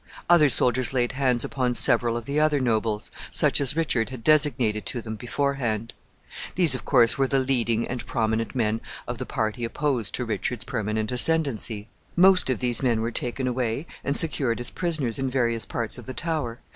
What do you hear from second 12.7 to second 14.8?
men were taken away and secured as